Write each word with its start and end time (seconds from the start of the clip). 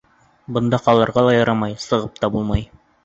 Бында 0.55 0.79
ҡалырға 0.87 1.23
ла 1.27 1.35
ярамай, 1.37 1.77
сығып 1.85 2.19
та 2.25 2.31
булмай. 2.37 2.67